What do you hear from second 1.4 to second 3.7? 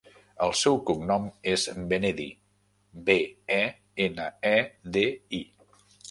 és Benedi: be, e,